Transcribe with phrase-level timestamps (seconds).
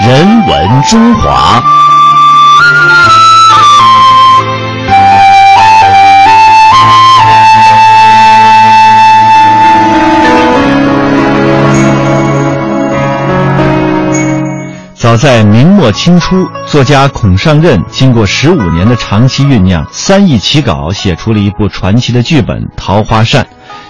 [0.00, 1.62] 人文中华。
[14.94, 23.44] 早在明末清初，作家孔尚任经过十五年的长期酝酿，三易其稿，写出了一部传奇的剧本《桃花扇》。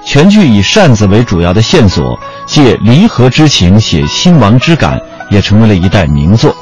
[0.05, 6.55] 全剧以扇子为主要的线索，借离合之情写兴亡之感，也成为了一代名作。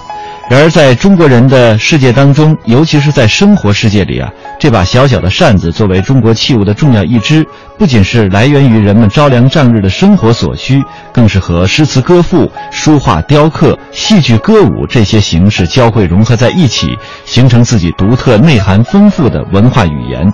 [0.51, 4.29] 然而，在中国人的世界当中，尤其是在生活世界里啊，
[4.59, 7.47] 这把小小的扇子作为中国器物的重要一支，
[7.79, 16.89] 不仅是来源于人们朝凉暮日的生活所需，更是和诗词歌赋、书画雕刻、戏剧歌舞这些形式交汇融合在一起，
[17.25, 20.31] 形成自己独特、内涵丰富的文化语言。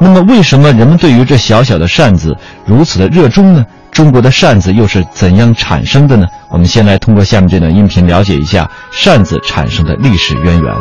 [0.00, 3.66] 那么，为什么人们对于这小小的扇子如此的热衷呢？
[3.98, 6.24] 中国的扇子又是怎样产生的呢？
[6.50, 10.74] 我们先来通过下面这段音频了解一下扇子产生的历史渊源。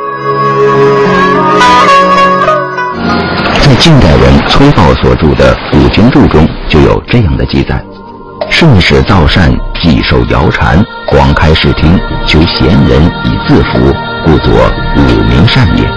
[3.63, 7.83] 在近代人崔豹所著的《古今注》中就有这样的记载：
[8.51, 9.51] 盛世造扇，
[9.81, 13.91] 既受谣传，广开视听，求贤人以自服，
[14.23, 14.53] 故作
[14.95, 15.89] 五名扇也。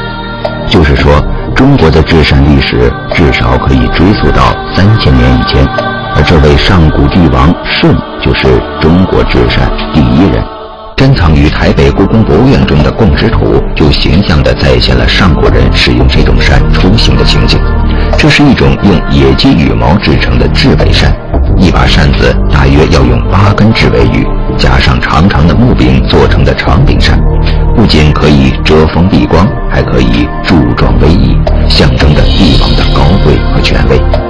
[0.71, 1.23] 就是说，
[1.55, 5.69] 中国的制扇历史至少可以追溯到三千年以前。
[6.15, 10.43] 而这位上古帝王舜就是中国制扇第一人。
[10.97, 17.59] 珍藏于台北故宫博物院中的供职图，就形象地再现了上古人使用这种扇出行的情景。
[18.19, 21.11] 这是一种用野鸡羽毛制成的雉尾扇，
[21.57, 24.27] 一把扇子大约要用八根雉尾羽，
[24.59, 27.19] 加上长长的木柄做成的长柄扇，
[27.75, 31.35] 不仅可以遮风避光，还可以柱状威仪，
[31.67, 34.30] 象征着帝王的高贵和权威。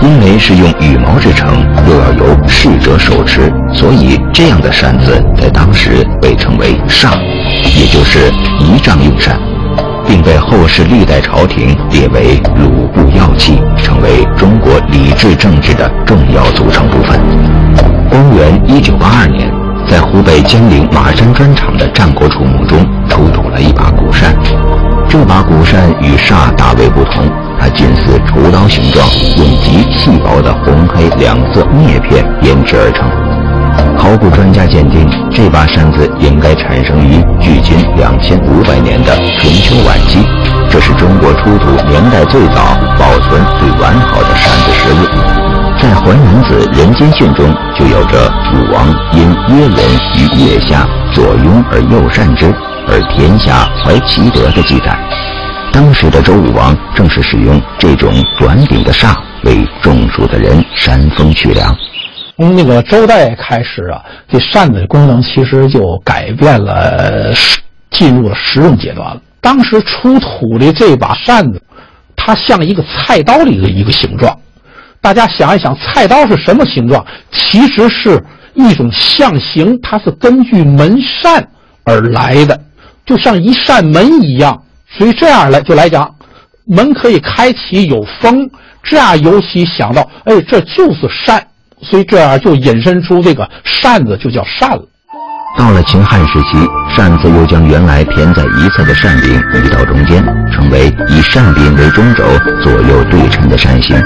[0.00, 1.48] 因为是用羽毛制成，
[1.88, 7.12] 又要由侍者手持，所以这样的扇子在当时被称为扇，
[7.76, 8.30] 也就是
[8.60, 9.38] 仪仗用扇，
[10.06, 17.18] 并被后世历代朝廷列为鲁部要器，成为中国礼制政治的重要组成部分。
[18.08, 19.52] 公元一九八二年，
[19.86, 22.78] 在湖北江陵马山砖厂的战国楚墓中
[23.08, 24.34] 出土了一把古扇，
[25.08, 27.24] 这把古扇与煞大为不同。
[27.60, 33.08] 它近似厨刀形状，用极细薄的红黑两色篾片编织而成。
[33.96, 40.24] 考古专家鉴定，这把扇子应该产生于距今两千五百年的春秋晚期，
[40.70, 45.06] 这是中国出土年代最早、保存最完好的扇子实物。
[45.80, 49.78] 在《淮南子·人间训》中就有着武王因耶人
[50.16, 52.52] 于腋下左拥而右扇之，
[52.88, 54.98] 而天下怀其德的记载。
[55.78, 61.72] 当时的周武王正是使用这种短柄的扇为中暑的人扇风祛凉。
[62.36, 67.32] 从那个周代开始啊，这扇子的功能其实就改变了，
[67.92, 69.22] 进入了实用阶段了。
[69.40, 71.62] 当时出土的这把扇子，
[72.16, 74.36] 它像一个菜刀里的一个形状。
[75.00, 77.06] 大家想一想，菜刀是什么形状？
[77.30, 78.20] 其实是
[78.54, 81.48] 一种象形，它是根据门扇
[81.84, 82.60] 而来的，
[83.06, 84.60] 就像一扇门一样。
[84.96, 86.08] 所以这样来就来讲，
[86.66, 88.48] 门可以开启有风，
[88.82, 91.42] 这样尤其想到，哎，这就是扇，
[91.82, 94.82] 所以这样就引申出这个扇子就叫扇了。
[95.58, 96.58] 到了秦汉时期，
[96.94, 99.30] 扇子又将原来偏在一侧的扇柄
[99.64, 102.24] 移到中间，成为以扇柄为中轴、
[102.62, 104.00] 左右对称的扇形。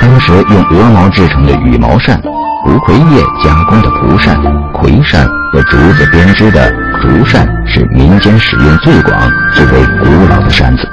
[0.00, 2.20] 当时用鹅毛制成的羽毛扇、
[2.64, 4.40] 胡葵叶加工的蒲扇、
[4.72, 6.70] 葵扇和竹子编织的
[7.00, 7.46] 竹扇
[7.78, 9.16] 是民间使用最广、
[9.54, 10.88] 最为古老的扇子。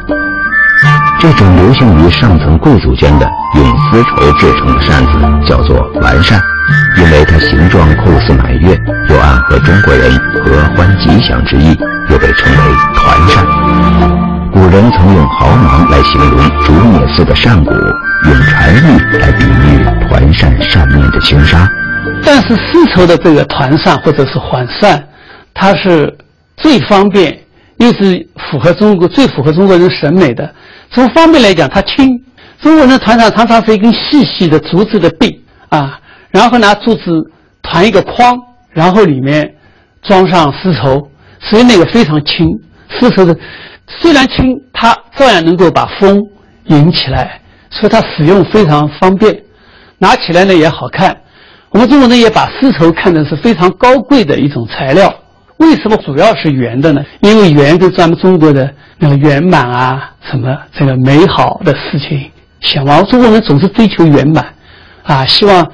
[1.20, 6.40] 这种流行于上层贵族间的用丝绸制成的扇子叫做完扇，
[6.98, 8.80] 因为它形状酷似满月，
[9.10, 10.12] 又暗合中国人
[10.44, 11.76] 合欢吉祥之意，
[12.10, 13.44] 又被称为团扇。
[14.52, 17.74] 古人曾用毫芒来形容竹篾似的扇骨。
[18.26, 21.68] 用蝉翼来比喻团扇扇面的轻纱，
[22.24, 25.04] 但是丝绸的这个团扇或者是环扇，
[25.54, 26.12] 它是
[26.57, 27.38] 最方便，
[27.78, 30.54] 又是符合中国最符合中国人审美的。
[30.92, 32.10] 从方便来讲，它轻。
[32.62, 35.30] 中国人团扇常常是一根细细的竹子的柄
[35.69, 36.00] 啊，
[36.30, 37.04] 然后拿竹子
[37.62, 38.36] 团一个框，
[38.72, 39.56] 然后里面
[40.02, 41.12] 装上丝绸，
[41.42, 42.48] 所以那个非常轻。
[42.90, 43.38] 丝绸的
[43.88, 46.19] 虽然轻，它照样能够把风
[46.66, 49.38] 引起来，所以它使用非常方便，
[49.98, 51.16] 拿起来呢也好看。
[51.69, 55.13] 我们中国人也把丝绸看的是非常高贵的一种材料。
[55.57, 57.02] 为什么主要是圆的呢？
[57.22, 62.30] 因为圆跟咱们中国的那个圆满啊，什么这个美好的事情
[62.60, 63.06] 想往。
[63.06, 64.46] 中国人总是追求圆满，
[65.04, 65.66] 啊，希望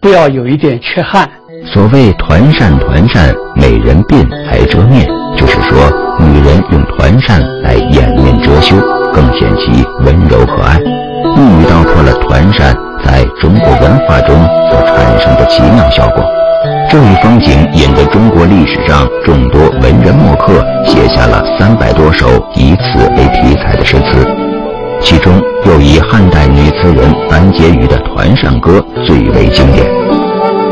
[0.00, 1.28] 不要有一点缺憾。
[1.66, 5.90] 所谓团扇团扇，美人鬓来遮面，就是说
[6.20, 8.76] 女人用团扇来掩面遮羞，
[9.12, 11.07] 更显其温柔和蔼。
[11.38, 12.74] 一语道破了团扇
[13.04, 14.34] 在中国文化中
[14.68, 16.24] 所产生的奇妙效果。
[16.90, 22.26] 这一风景引得中国历史上众多文人墨客写下了三百多首
[22.56, 24.26] 以此为题材的诗词，
[25.00, 29.86] 其中又以汉代女词人班婕妤的《团扇歌》最为经典。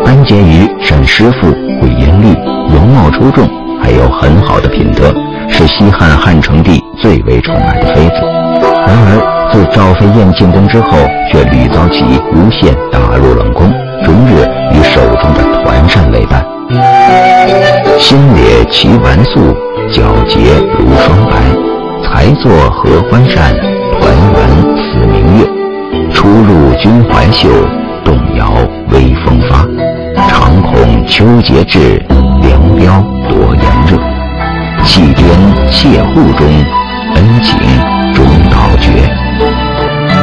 [0.05, 2.35] 班婕妤善诗赋，会音律，
[2.75, 3.49] 容貌出众，
[3.81, 5.15] 还有很好的品德，
[5.49, 8.15] 是西汉汉成帝最为宠爱的妃子。
[8.87, 10.89] 然而自赵飞燕进宫之后，
[11.31, 12.03] 却屡遭其
[12.33, 13.73] 诬陷，打入冷宫。
[14.05, 16.45] 终日与手中的团扇为伴，
[17.99, 19.57] 心裂其纨素，
[19.91, 20.39] 皎洁
[20.79, 21.37] 如霜白。
[22.05, 23.55] 才作合欢扇，
[24.01, 24.37] 团圆
[24.77, 25.47] 似明月。
[26.13, 27.49] 初入君怀袖，
[28.05, 28.53] 动摇
[28.91, 29.67] 微风发。
[30.29, 32.01] 常恐秋节至，
[32.43, 33.99] 凉飙多炎热。
[34.85, 35.27] 气颠
[35.71, 36.47] 切户中，
[37.15, 37.59] 恩情
[38.15, 39.26] 终道绝。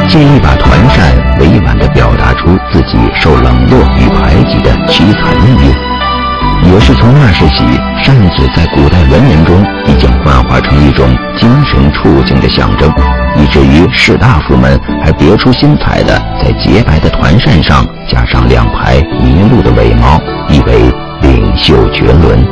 [0.08, 7.64] 借一把团扇，委婉地表达出自己受冷落与排挤的凄惨命运，也是从那时起，
[8.02, 11.06] 扇子在古代文人中已经幻化成一种
[11.36, 12.92] 精神处境的象征，
[13.36, 20.92] 以至于士大夫们还别出心裁地在洁白的团扇上加上两排麋鹿的尾毛，意为
[21.22, 22.44] 领袖绝伦。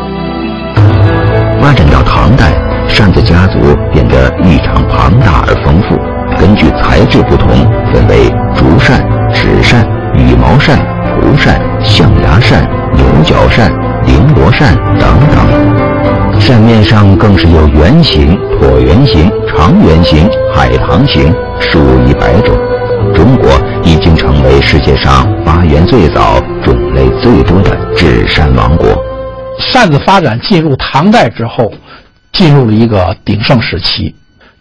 [1.60, 2.55] 发展到唐代，
[2.88, 5.96] 扇子家族变得异常庞大而丰富。
[6.38, 7.49] 根据材质不同，
[7.93, 9.00] 分为竹扇、
[9.32, 10.79] 纸扇、羽毛扇、
[11.20, 13.70] 蒲扇、象牙扇、牛角扇、
[14.05, 16.40] 绫罗扇等等。
[16.40, 22.56] 扇面上更是有圆形、椭圆形、长圆形、海棠形，数以百种。
[23.14, 23.50] 中国
[23.84, 28.88] 已经成为世界上发源最早、种类最多的纸扇王国。
[29.58, 31.73] 扇子发展进入唐代之后，
[32.32, 34.12] 进入了一个鼎盛时期。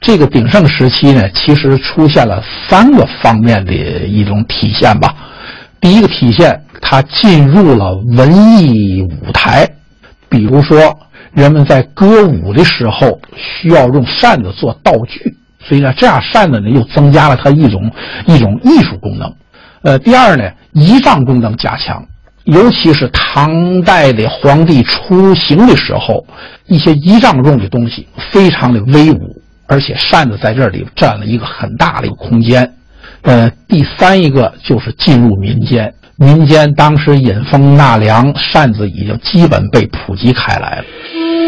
[0.02, 5.14] 这个鼎盛时期呢，其实出现了三个方面的一种体现吧。
[5.80, 9.64] 第一个体现，它进入了文艺舞台，
[10.28, 10.98] 比如说
[11.34, 17.92] 人们在歌舞的时候需要用扇子做道具，所以呢，这样扇子呢又增加了它一种
[18.26, 19.32] 一种艺术功能。
[19.84, 22.04] 呃，第二呢，仪仗功能加强，
[22.46, 26.26] 尤其是唐代的皇帝出行的时候，
[26.66, 29.41] 一些仪仗用的东西非常的威武。
[29.72, 32.74] 而且扇子在这里占了一个很大的一个空间，
[33.22, 40.84] 呃，第三一个就是进入民间，民间当时引风纳凉，扇子已经基本被普及开来了。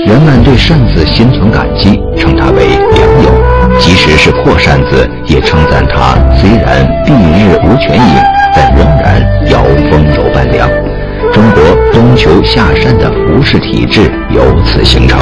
[0.07, 8.23] 人们对扇子心存感激，称它为良友；即使是破扇子，也称赞它虽然蔽日无泉影，
[8.55, 9.61] 但仍然摇
[9.91, 10.69] 风柔伴凉。
[11.33, 15.19] 中国冬秋夏扇的服饰体制由此形成。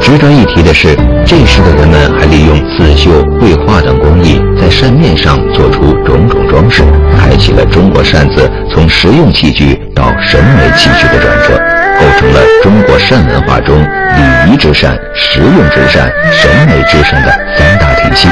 [0.00, 6.82] 值得一提的是，这时的人们还利用刺绣、绘画等工艺，在扇面上做出种种装饰，
[7.20, 11.58] 开启了中国扇子从实用器具到审美器具的转折，
[11.98, 18.28] 构成了中国扇文化中礼仪之扇、实用之扇、审美之扇的三大体系。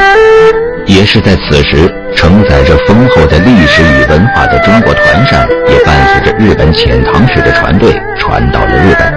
[0.86, 9.12] 也是在此时，承载着丰厚的历史与文化的中国团扇，也伴随着日本遣唐使的船队传到了日本。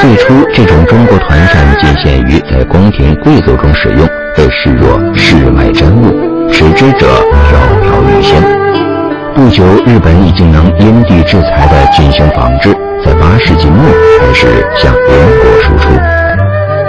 [0.00, 4.06] 最初，这种中国团扇仅限于在宫廷贵族中使用，
[4.36, 7.06] 被视若世外珍物，使之者
[7.48, 8.42] 飘飘欲仙。
[9.34, 13.82] 不久，日本已经能因地制裁地进行仿制，在八世纪末
[14.20, 15.02] 开始向邻
[15.40, 16.15] 国输出。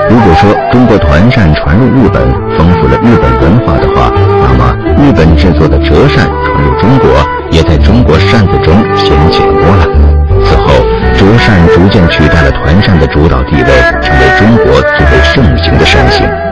[0.09, 2.23] 如果说中国团扇传入日本，
[2.57, 4.11] 丰富了日本文化的话，
[4.41, 7.09] 那么日本制作的折扇传入中国，
[7.51, 9.87] 也在中国扇子中掀起了波澜。
[10.45, 13.69] 此后，折扇逐渐取代了团扇的主导地位，
[14.01, 16.46] 成为中国最为盛行的扇形。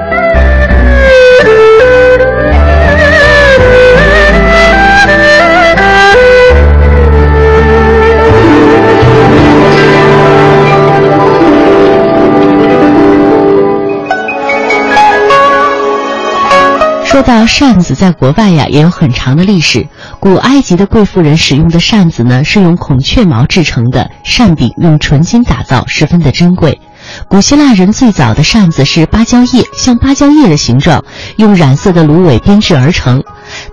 [17.26, 19.88] 到扇子，在国外呀也有很长的历史。
[20.20, 26.80] 古埃及的贵妇人使用的扇子呢，是用孔雀毛制成的，扇柄用纯金打造，十分的珍贵。
[27.28, 31.04] 古希腊人最早的扇子是芭蕉叶，像芭蕉叶的形状，
[31.38, 33.24] 用染色的芦苇编制而成。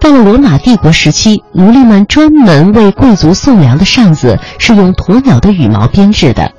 [0.01, 6.53] 到了罗马帝国时期，奴隶们专门为贵族送粮的扇子是用鸵鸟的羽毛编制的。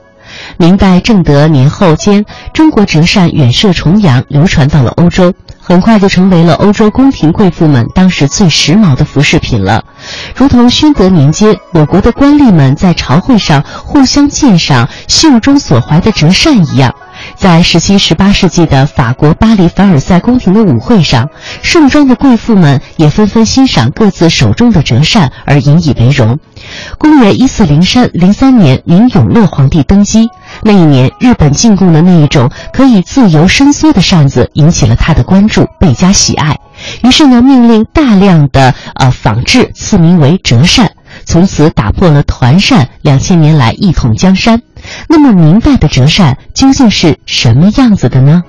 [0.57, 5.33] 明代正德年后间，中国折扇远涉重洋，流传到了欧洲，
[5.65, 9.85] 很快就成为了欧洲宫廷贵妇们当时最时髦的服饰品了。
[10.35, 16.93] 如同宣德年间，我国的官吏们在朝会上互相鉴赏袖中所怀的折扇一样。
[17.37, 21.29] 在十七、十八世纪的法国巴黎凡尔赛宫廷的舞会上，
[21.61, 26.39] 盛装的贵妇们也纷纷欣赏各自手中的折扇而引以为荣。
[26.97, 30.27] 公元一四零三零三年，明永乐皇帝登基，
[30.65, 36.57] 那一年日本进贡的那一种可以自由伸缩的扇子引起了他的关注，倍加喜爱。
[37.03, 40.91] 于是呢，命令大量的呃仿制，赐名为折扇。
[41.25, 44.61] 从此打破了团扇两千年来一统江山。
[45.07, 48.41] 那么明代的折扇究竟是什么样子的呢？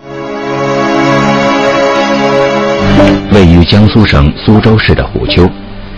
[3.32, 5.48] 位于江苏省苏州市的虎丘，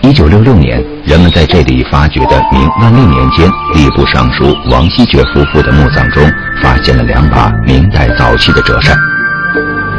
[0.07, 3.45] 一九六六年，人们在这里发掘的明万历年间
[3.75, 6.23] 吏部尚书王希爵夫妇的墓葬中，
[6.63, 8.97] 发现了两把明代早期的折扇。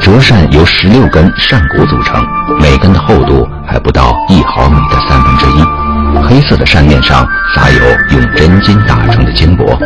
[0.01, 2.25] 折扇由十六根扇骨组成，
[2.59, 5.63] 每根的厚度还不到一毫米的三分之一。
[6.23, 9.79] 黑色的扇面上撒有用真金打成的金箔，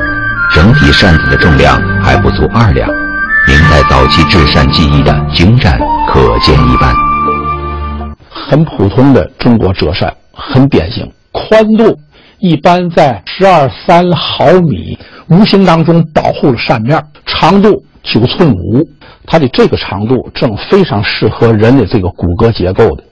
[0.55, 2.89] 整体扇子的重量还不足二两。
[3.49, 5.77] 明代早期制扇技艺的精湛
[6.07, 6.95] 可见一斑。
[8.53, 11.99] 很普通的中国折扇，很典型，宽度
[12.39, 17.03] 一般在十二三毫米，无形当中保护了扇面。
[17.25, 18.87] 长度九寸五，
[19.25, 23.03] 它的这个长度正非常适合人的这个骨骼结构的。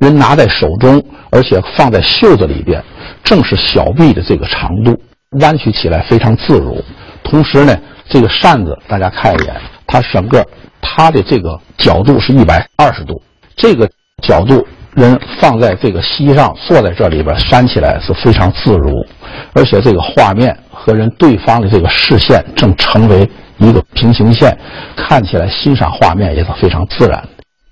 [0.00, 2.84] 人拿在手中，而且放在袖子里边，
[3.24, 4.94] 正是小臂的这个长度，
[5.40, 6.76] 弯曲起来非常自如。
[7.24, 7.74] 同时呢，
[8.06, 10.46] 这个扇子大家看一眼，它整个
[10.82, 13.22] 它的这个角度是一百二十度，
[13.56, 13.88] 这个
[14.22, 14.62] 角度
[14.94, 19.04] 人放在这个膝上，坐在这里边扇起来是非常自如，
[19.52, 23.28] 而且这个画面和人对方的这个视线正成为
[23.58, 24.56] 一个平行线，
[24.96, 27.22] 看起来欣赏画面也是非常自然。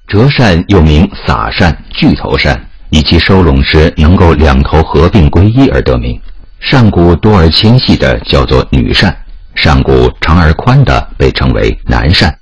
[0.06, 2.58] 折扇又名撒扇、巨头扇，
[2.90, 6.18] 以其收拢时能够两头合并归一而得名。
[6.60, 9.14] 扇骨多而纤细的叫做女扇，
[9.54, 12.34] 扇骨长而宽的被称为男扇。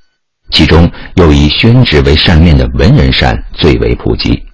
[0.50, 4.45] 其中又以宣纸为扇面的文人扇最为普及。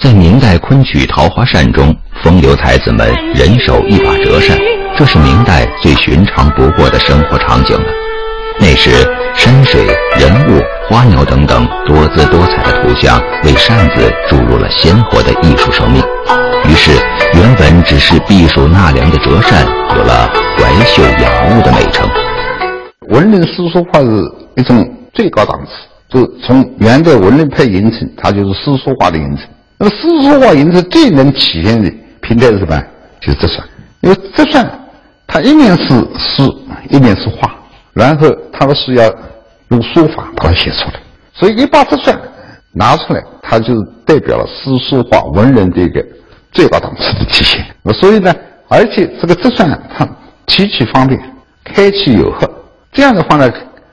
[0.00, 4.58] 在明代昆曲《桃花扇》中，风流才子们人手一把折扇，
[4.96, 7.84] 这是明代最寻常不过的生活场景了。
[8.58, 8.90] 那时，
[9.34, 9.86] 山水、
[10.18, 10.62] 人物。
[10.88, 16.02] 花鸟等等多姿多彩的图像为扇子注入了鲜活的艺术生命，
[16.68, 16.90] 于是
[17.32, 19.64] 原本只是避暑纳凉的折扇
[19.96, 20.28] 有了
[20.58, 22.10] 怀秀雅物的美称。
[23.10, 24.08] 文人诗书画是
[24.56, 25.70] 一种最高档次，
[26.08, 29.46] 就从元代文人派形成，它就是诗书画的形成。
[29.80, 32.80] 那么诗书画形成最能体现的平台是什么？
[33.18, 33.64] 就是折扇，
[34.02, 34.70] 因为折扇
[35.26, 35.86] 它一面是
[36.18, 36.42] 诗，
[36.90, 37.50] 一面是画，
[37.94, 39.10] 然后它的诗要。
[39.70, 40.94] 用书法把它写出来，
[41.32, 42.20] 所以一把折扇
[42.72, 43.72] 拿出来，它就
[44.04, 46.04] 代表了诗书画文人的一个
[46.50, 47.64] 最高档次的体现。
[47.84, 48.34] 那所以呢，
[48.66, 50.04] 而且这个折扇它
[50.44, 51.20] 提起方便，
[51.62, 52.50] 开启有合，
[52.90, 53.48] 这样的话呢，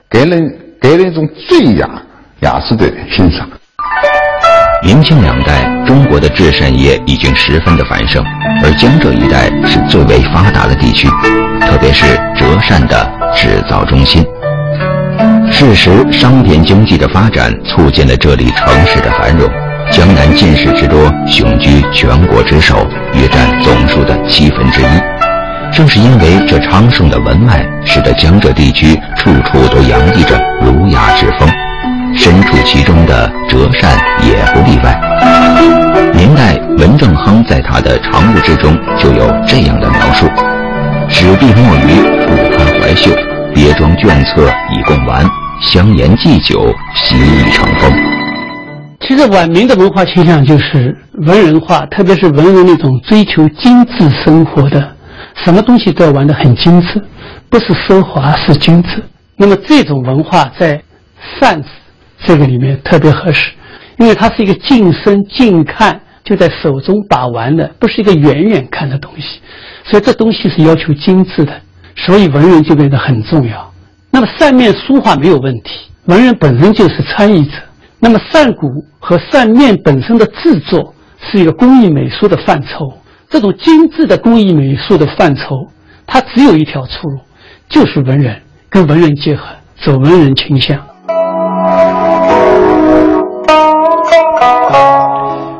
[0.10, 2.02] 给人给人一种最雅
[2.40, 3.48] 雅致的欣赏。
[4.88, 8.24] 明清两代，中国的制扇业已经十分的繁盛，
[8.64, 11.10] 而江浙一带是最为发达的地区，
[11.60, 12.06] 特别是
[12.38, 14.26] 折扇的制造中心。
[15.52, 19.46] 事实，商品经济的发展促进了这里城市的繁荣。
[19.92, 24.86] 江南进士之多，雄居全国之首，约占总数的七分之一。
[25.70, 31.67] 正是因为这昌盛的文脉，使得江浙地区处处都洋溢着儒雅之风。
[32.18, 35.00] 身处其中的折扇也不例外。
[36.14, 40.26] 明代文正亨在他的常物之中就有这样的描述
[41.08, 43.12] ：“纸币墨鱼，不堪怀袖。”
[43.54, 45.26] 别装卷册以供玩，
[45.64, 47.92] 香言祭酒习以成风。
[49.02, 54.96] 其实晚明的文化倾向就是文人化，特别是文人那种追求精致生活的，
[55.44, 57.02] 什么东西都要玩得很精致，
[57.50, 59.04] 不是奢华是精致。
[59.36, 60.80] 那么这种文化在
[61.40, 61.70] 扇子
[62.24, 63.52] 这个里面特别合适，
[63.98, 69.40] 因为它是一个近身近看就在手中把玩的，不是一个远远看的东西，
[69.84, 71.54] 所以这东西是要求精致的。
[71.96, 73.74] 所以文人就变得很重要。
[74.12, 77.54] 那么扇面书画没有问题，文人本身就是参与者。
[78.00, 78.68] 那么扇骨
[79.00, 82.94] 和扇面本身的制作是一个工艺美术的范畴。
[83.30, 85.56] 这种精致的工艺美术的范畴，
[86.06, 87.20] 它只有一条出路，
[87.68, 89.46] 就是文人跟文人结合。
[89.80, 90.84] 走文人倾向。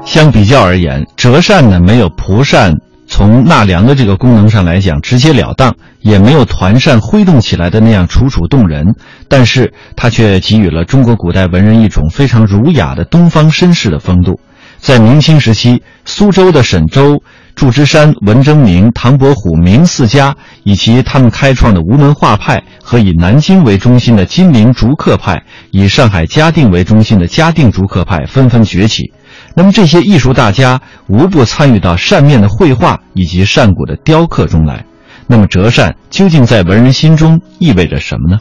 [0.08, 2.74] 相比较而言，折扇呢没有蒲扇
[3.08, 8.96] 从纳凉的这个功能上来讲直截了当，也没有团扇挥动起来的那样楚楚动人，
[9.28, 14.40] 但是它却给予了中国古代文人一种非常儒雅的东方绅士的风度。
[14.80, 17.22] 在明清时期，苏州的沈周、
[17.54, 20.34] 祝枝山、文征明、唐伯虎、明四家，
[20.64, 29.12] 以及他们开创的吴门画派和以南京为中心的金陵竹刻派，以上海嘉定为中心的嘉定竹刻派纷纷崛起。
[29.58, 34.86] 那么这些艺术大家无不参与到扇面的绘画以及扇骨的雕刻中来。
[35.26, 38.38] 那么折扇究竟在文人心中意味着什么呢？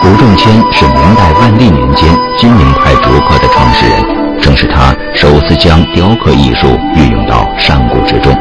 [0.00, 2.08] 胡仲谦是明代万历年间
[2.38, 8.34] 金陵派竹刻的创始人，正是他首次将雕刻艺术运用到扇骨之中。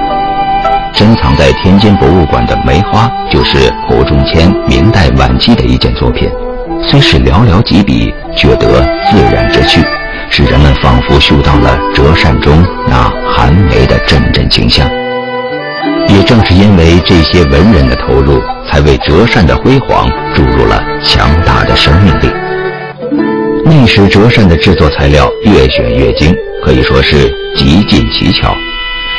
[0.94, 6.30] 珍藏在天津博物馆的梅花，就是胡仲谦明代晚期的一件作品。
[6.88, 9.82] 虽是寥寥几笔，却得自然之趣，
[10.38, 14.86] 使人们仿佛嗅到了折扇中那寒梅的阵阵清香。
[16.10, 22.30] 也正是因为这些文人的投入，才为折扇的辉煌注入了强大的生命力。
[23.64, 28.54] 那时折扇的制作材料越选越精，可以说是极尽奇巧。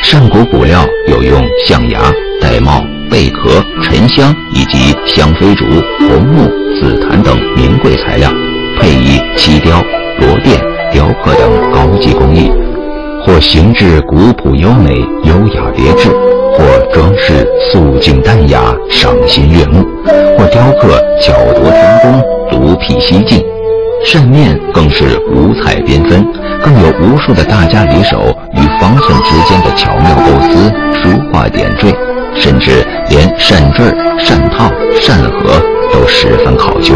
[0.03, 1.99] 扇骨骨料有用象牙、
[2.43, 5.65] 玳瑁、贝壳、沉香以及香妃竹、
[6.07, 6.47] 红木、
[6.79, 8.31] 紫檀等名贵材料，
[8.79, 9.81] 配以漆雕、
[10.19, 10.61] 螺钿、
[10.97, 12.51] 雕刻等高级工艺，
[13.23, 16.09] 或形制古朴优美、优雅别致，
[16.55, 19.85] 或装饰素净淡雅、赏心悦目，
[20.35, 23.45] 或雕刻巧夺天工、独辟蹊径。
[24.03, 26.25] 扇面更是五彩缤纷，
[26.63, 31.95] 更有无数的大家离手与方寸之间的巧妙构思、书画点缀，
[32.33, 33.85] 甚至连扇坠、
[34.17, 35.61] 扇套、扇盒
[35.93, 36.95] 都十分考究。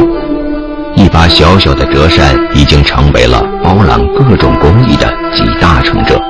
[1.01, 6.21] 一把小小的折扇已经成为了包揽各种工艺的集大成者。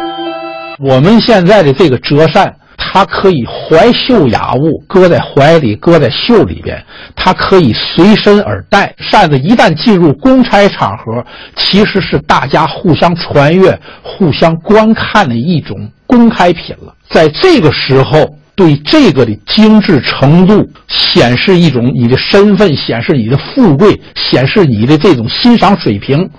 [0.79, 2.55] 我们现在的这个折扇。
[2.83, 6.83] 它可以怀袖雅物，搁在怀里，搁在袖里边。
[7.15, 8.91] 它可以随身而带。
[8.97, 11.23] 扇子一旦进入公差场合，
[11.55, 16.91] 其实是大家互相传阅、互相观看的一种公开品了。
[17.07, 18.27] 在这个时候，
[18.61, 26.29] 对这个的精致程度，显示一种你的身份，显示你的富贵，显示你的这种欣赏水平。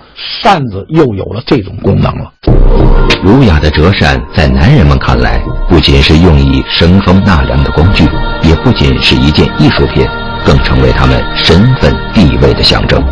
[0.41, 2.31] 扇子又有了这种功能了。
[3.21, 8.05] 儒雅的折扇，在男人们看来，不仅是用以生风纳凉的工具，
[8.41, 10.07] 也不仅是一件艺术品，
[10.45, 13.03] 更成为他们身份地位的象征。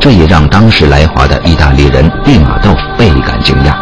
[0.00, 3.76] 这也让当时来华的意大利人利玛窦倍感惊讶。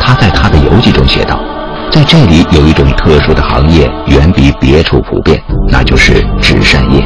[0.00, 1.40] 他在他的游记中写道
[1.90, 7.02] ：“在这里有一种特殊的行业，远比别处普遍，那就是纸扇业。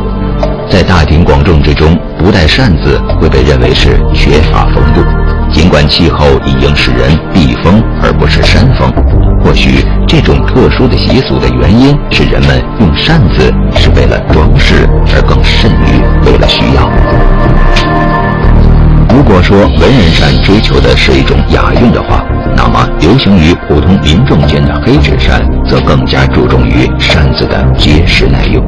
[0.68, 5.02] 在大庭广众之中，不带扇子会被认为是缺乏风度。”
[5.52, 8.88] 尽管气候已经使人避风而不是扇风，
[9.42, 16.88] 或许这种特殊的习俗的原因是人们用扇子是为了装饰，而更甚于为了需要。
[19.12, 22.24] 如果说文人扇追求的是一种雅韵的话，
[22.62, 28.62] 那么流行于普通民众间的黑纸扇则更加注重于扇子的结实耐用。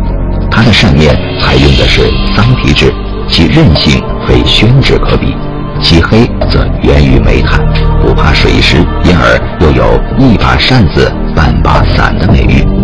[0.50, 2.00] 它的扇面采用的是
[2.34, 2.90] 桑皮纸，
[3.28, 5.36] 其韧性非宣纸可比。
[5.82, 7.60] 其黑则源于煤炭，
[8.00, 12.81] 不怕水湿，因而又有一把扇子半把伞的美誉。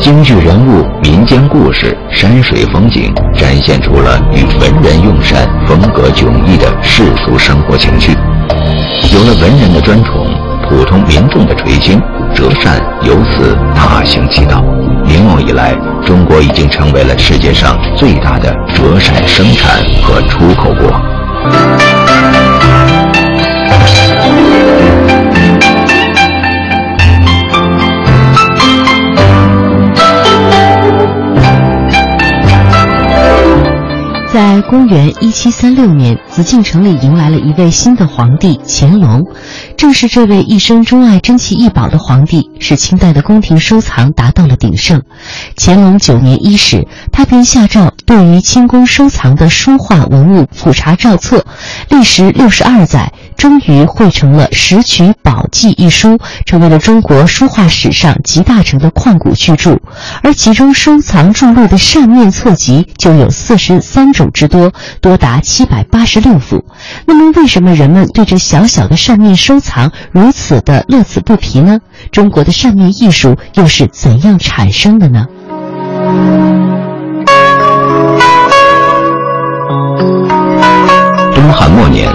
[0.00, 8.12] 京剧人物、民间故事、山水风景，展现出了与文人用扇风格迥异的世俗生活情趣。
[9.12, 10.26] 有了文人的专宠，
[10.68, 12.00] 普通民众的垂青，
[12.34, 14.62] 折扇由此大行其道。
[15.04, 21.99] 明末以来，中国已经成为了世界上最大的折扇生产和出口国。
[34.40, 39.22] 在公元一七三六年，紫禁城里迎来了一位新的皇帝乾隆。
[39.76, 45.02] 正是这位一生钟爱珍奇异宝的皇帝，使清代的宫廷收藏达到了鼎盛。
[45.58, 51.44] 乾隆九年伊始，他便下诏对于清宫收藏的书画文物普查照册，
[51.90, 53.12] 历时六十二载。
[53.40, 59.78] 终于汇成了《石渠宝记》一书，成为了中国书画史上集大成的旷古巨著。
[60.22, 66.66] 而其中收藏著录的扇面册籍就有四十三种之多，多达七百八十六幅。
[67.06, 71.80] 那么，为什么人们对这小小的扇面收藏如此的乐此不疲呢？
[72.12, 75.24] 中国的扇面艺术又是怎样产生的呢？
[81.34, 82.06] 东汉末年，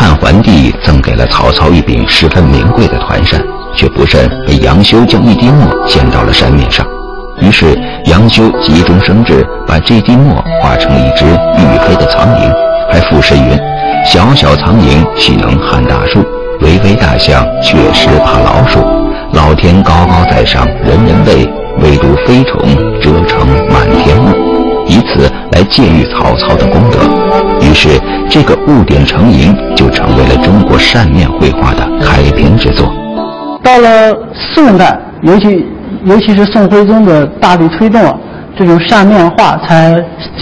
[0.00, 3.38] 汉桓帝赠给了曹操一柄十分名贵的团扇，
[3.76, 6.86] 却不慎被杨修将一滴墨溅到了扇面上。
[7.38, 12.50] 于是杨修急中生智，把这滴墨画成了一只玉飞的苍蝇，
[12.90, 13.60] 还赋诗云
[14.08, 16.24] ：“小小苍蝇岂能撼大树？
[16.62, 18.80] 巍巍大象确实怕老鼠。
[19.34, 21.46] 老天高高在上，人人畏，
[21.82, 22.58] 唯独飞虫
[23.02, 24.32] 遮成满天雾。”
[24.90, 26.98] 以此来借喻曹操的功德。
[27.64, 27.88] 于是
[28.28, 32.92] 这个雾点成营就成为了中国扇面绘画的开篇之作。
[33.62, 35.64] 到了宋代，尤其
[36.04, 38.16] 尤其是宋徽宗的大力推动啊，
[38.58, 39.94] 这种扇面画才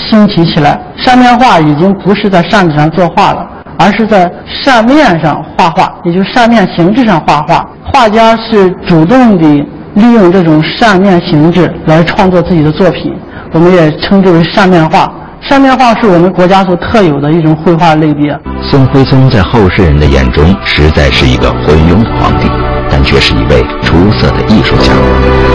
[0.08, 0.80] 兴起起来。
[0.96, 3.46] 扇面画已经不是在扇子上作画了，
[3.78, 7.68] 而是在扇面上画画，也就是扇面形制上画画。
[7.84, 13.12] 画家是主动地利用这种扇面形制来创作自己的作品，
[13.52, 15.10] 我们也称之为扇面画。
[15.40, 18.38] 扇面画是我们国家所特有的一种绘画类别。
[18.70, 22.48] 宋徽宗在后世人的眼中实在是一个昏庸的皇帝。
[22.90, 24.90] 但却是一位出色的艺术家，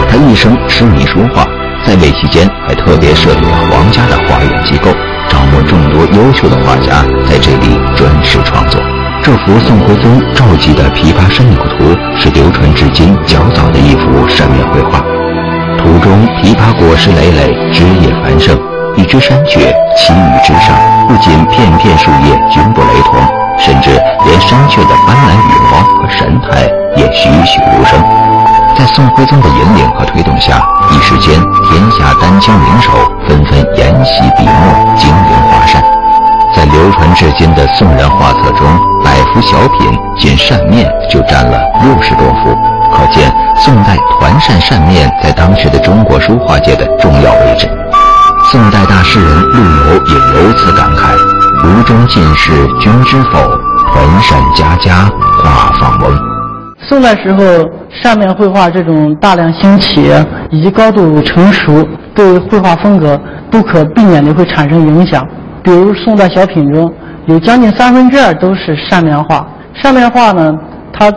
[0.07, 1.43] 他一生痴迷书画，
[1.83, 4.91] 在位期间还特别设立了皇家的画院机构，
[5.27, 8.79] 招募众多优秀的画家在这里专事创作。
[9.23, 11.85] 这幅宋徽宗召集的《琵琶山鸟图》
[12.21, 15.03] 是流传至今较早的一幅扇面绘画，
[15.83, 18.57] 图中枇杷果实累累，枝叶繁盛，
[18.95, 19.59] 一只山雀
[19.97, 20.73] 栖于枝上，
[21.09, 23.19] 不仅片片树叶均不雷同，
[23.59, 23.89] 甚至
[24.23, 26.71] 连山雀的斑斓羽毛和神态。
[26.95, 27.99] 也栩栩如生，
[28.77, 31.33] 在宋徽宗的引领和推动下，一时间
[31.65, 32.91] 天下丹青名手
[33.27, 35.83] 纷纷研习笔墨，精研画扇。
[36.55, 38.67] 在流传至今的宋人画册中，
[39.03, 42.55] 百幅小品仅扇面就占了六十多幅，
[42.93, 47.67] 可见宋代团扇扇面在当时的中国书画界的重要位置。
[48.51, 51.15] 宋代大诗人陆游也由此感慨
[51.63, 53.39] ：“吴中进士君知否？
[53.93, 55.09] 团扇家家
[55.41, 56.17] 画舫翁。”
[56.89, 57.43] 宋代时候，
[57.89, 60.11] 扇面绘画这种大量兴起
[60.49, 65.25] 以及高度成熟，对绘画风格不可避免的会产生影响。
[65.63, 66.93] 比如宋代小品中
[67.27, 69.47] 有将近三分之二都是扇面画。
[69.73, 70.53] 扇面画呢，
[70.91, 71.09] 它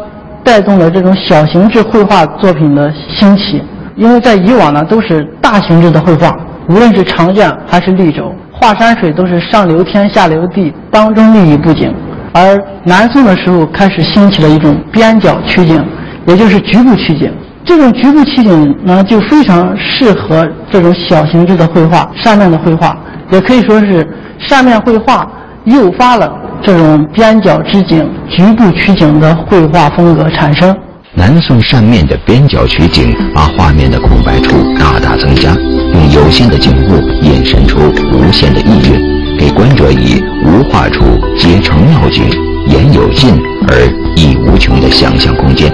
[0.46, 3.60] 带动了这种小型制绘画作品的兴起。
[3.96, 6.30] 因为在以往呢，都是大型制的绘画，
[6.68, 11.92] 无论是长卷还是立轴，画山水都是上流天下流地，当中立一布景。
[12.32, 15.82] 而南宋的时候开始兴起了一种边角取景，
[16.26, 17.32] 也就是局部取景。
[17.64, 22.96] 这种局部取景呢，就非常适合这种小型制的绘画、扇面的绘画，
[23.32, 24.06] 也可以说是
[24.38, 25.26] 扇面绘画
[25.64, 26.30] 诱发了
[26.66, 30.76] 这种边角之景、局部取景的绘画风格产生。
[31.14, 35.54] 南宋扇面的边角取景，把画面的空白处大大增加，
[35.94, 37.78] 用有限的景物引申出
[38.12, 39.38] 无限的意蕴。
[39.38, 41.04] 给观者以无画处
[41.38, 42.24] 皆成妙景，
[42.66, 45.72] 言有尽而意无穷的想象空间。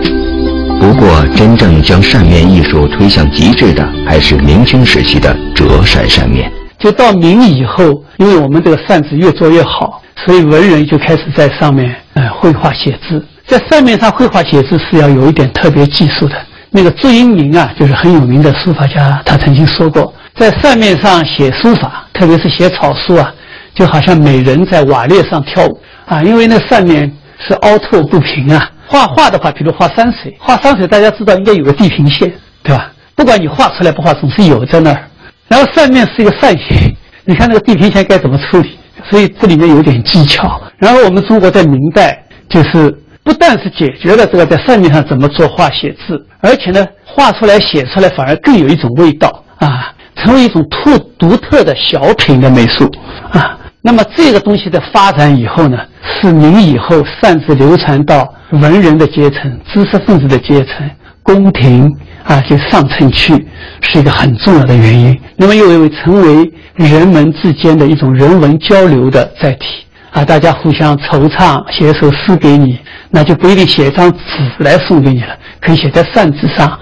[0.79, 6.53] 不过，真正将扇面艺术推向极致的，还是明清时期的折扇扇面。
[6.79, 13.25] 就到明以后，因为我们这个扇子越做越好，所以文人就开始在上面呃绘画写字。
[13.47, 16.37] 在扇面上绘画写字是要有一点特别技术的。
[16.71, 23.35] 那个祝英明啊，就是很有名的书法家，他曾经说过，在扇面上写书法，特别是写草书啊。
[23.75, 28.71] 就好像美人在瓦砾上跳舞啊，因为那扇面是凹凸不平啊。
[28.87, 32.31] 画画的话，比如画山水，画山水大家知道应该有个地平线，
[32.63, 32.93] 对吧？
[33.15, 35.03] 不管你画出来不画，总是有在那儿。
[35.49, 38.79] 然后扇面是一个扇形，你看那个地平线该怎么处理？
[39.11, 40.61] 所以这里面有点技巧。
[40.79, 42.91] 然后我们中国在明代，就是
[43.23, 52.91] 不但是解决了这个在扇面上怎么作画写字，而且呢，画出来写出来反而更有一种味道啊，成为一种特独特的小品的美术
[53.31, 53.59] 啊。
[53.81, 55.79] 那么这个东西的发展以后呢，
[56.21, 60.89] 是明以后擅自流传到文人的阶层、知识分子的阶层、
[61.23, 61.91] 宫廷
[62.25, 63.33] 啊，就上层去，
[63.81, 65.19] 是一个很重要的原因。
[65.37, 69.67] 那么又为成为人们之间的一种人文交流的载体
[70.13, 72.79] 啊，大家互相惆怅，写一首诗给你，
[73.11, 74.19] 那就不一定写一张纸
[74.59, 76.79] 来送给你了，可以写在扇子上。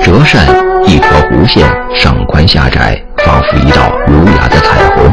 [0.00, 0.46] 折扇
[0.86, 5.12] 一条弧线，上宽下窄，仿佛一道儒雅的彩虹。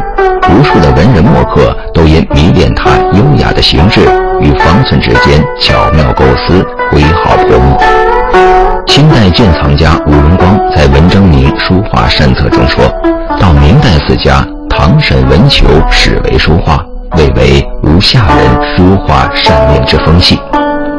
[0.50, 4.02] 无数的文人墨客都因迷恋它优雅的形制
[4.40, 8.03] 与方寸之间巧妙构思，挥毫泼墨。
[9.14, 12.84] 代鉴藏家吴荣光在《文征明书画扇册》中说
[13.38, 16.84] ：“到明代四家，唐沈文求始为书画，
[17.16, 20.36] 未为无下人书画扇面之风气。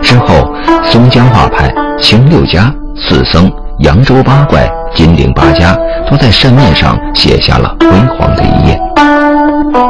[0.01, 0.49] 之后，
[0.86, 1.69] 松江画派、
[2.01, 5.75] 清六家、四僧、扬州八怪、金陵八家，
[6.10, 8.80] 都在扇面上写下了辉煌的一页。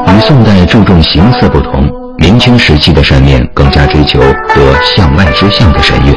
[0.07, 6.15] 与宋代注重形色不同，明清时期的扇面更加追求得向外之象的神韵，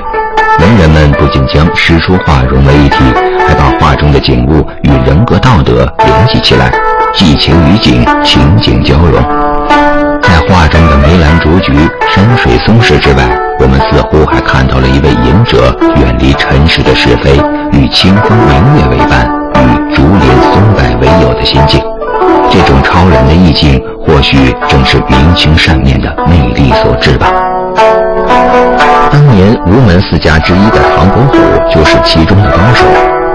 [0.61, 2.97] 文人们不仅将诗书画融为一体，
[3.47, 6.71] 还把画中的景物与人格道德联系起来，
[7.15, 9.23] 寄情于景，情景交融。
[10.21, 11.73] 在画中的梅兰竹菊、
[12.09, 13.23] 山水松石之外，
[13.61, 17.41] 我们似乎还看到了一位隐者远离尘世的是非，
[17.73, 21.81] 与清风明月为伴，与竹林松柏为友的心境。
[22.51, 27.33] 这种超然的意境，或许正是明清扇面的魅力所致吧。
[29.11, 31.39] 当年吴门四家之一的唐伯虎
[31.71, 32.85] 就是其中的高手。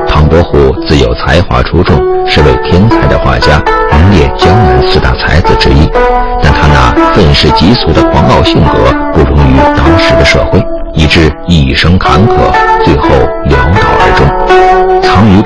[0.07, 1.97] 唐伯虎自幼才华出众，
[2.27, 5.89] 是位天才的画家，名列江南四大才子之一。
[6.41, 10.61] 但他那愤世嫉俗的狂傲性格，不容于当时的社会，
[10.93, 12.35] 以致一生坎坷，
[12.83, 13.07] 最后
[13.45, 15.01] 潦倒而终。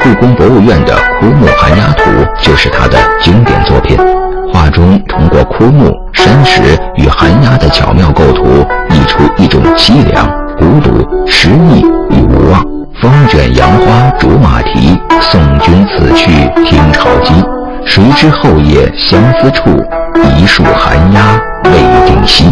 [0.08, 2.10] 故宫博物院的《枯木寒鸦图》
[2.42, 3.98] 就是他的经典作品。
[4.54, 6.62] 画中通过枯木、山石
[6.96, 10.26] 与寒鸦的巧妙构图，溢出一种凄凉、
[10.58, 12.64] 孤独、失意与无望。
[13.02, 16.32] 风卷杨花竹马蹄，送君此去
[16.64, 17.34] 听潮鸡。
[17.86, 19.70] 谁知后夜相思处，
[20.38, 21.72] 一树寒鸦未
[22.06, 22.46] 定息。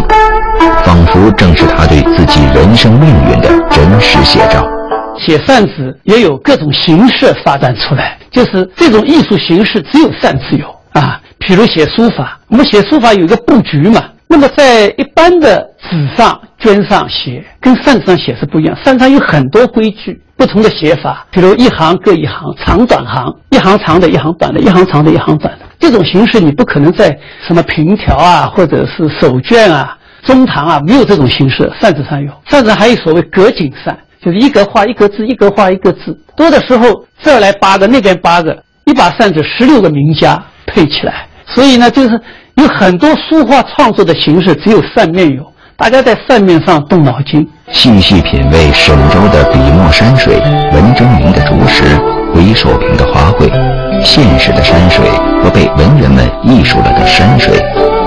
[0.84, 4.62] 仿佛正是他对自己人生命运的真实写照。
[5.18, 11.20] 写扇子也有各种形式发展出来，就是这种艺术形式只有扇子有啊。
[11.38, 14.02] 比如写书法，我们写书法有一个布局嘛。
[14.28, 18.76] 那么在一般的纸上、绢上写，跟扇子上写是不一样。
[18.84, 25.66] 扇上有很多规矩，不同的写法，比如一行各一行，长短行，一行长的，一行短的，一行长的，一行短的。
[25.78, 31.70] 这种形式你不可能在什么平条啊，或者是手绢啊、中堂啊，没有这种形式。
[31.80, 33.96] 扇子上有，扇子还有所谓格景扇。
[34.26, 36.18] 就是一格画一个字，一格画一个字。
[36.36, 36.88] 多的时候
[37.22, 40.36] 这来八个，那边八个，一把扇子十六个名家
[40.66, 41.28] 配起来。
[41.46, 42.20] 所以呢，就是
[42.56, 45.46] 有很多书画创作的形式，只有扇面有。
[45.76, 50.40] 大家在扇面上动脑筋，细细品味沈周的笔墨山水，
[50.72, 51.84] 文征明的竹石，
[52.34, 53.48] 回首平的花卉，
[54.04, 55.06] 现实的山水
[55.40, 57.54] 和被文人们艺术了的山水，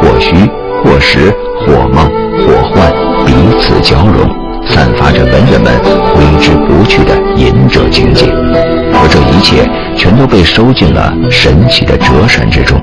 [0.01, 0.36] 或虚
[0.84, 1.34] 或实，
[1.65, 2.05] 或梦
[2.45, 2.91] 或幻，
[3.25, 4.49] 彼此交融。
[4.69, 5.73] 散发着文人们
[6.13, 12.79] 挥之不去的隐者情结，而这一切全都被收进了神奇的折扇之中。